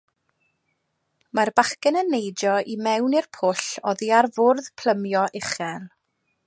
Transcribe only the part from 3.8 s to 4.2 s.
oddi